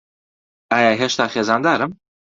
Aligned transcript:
ئایا 0.71 0.91
هێشتا 0.99 1.25
خێزاندارم؟ 1.33 1.91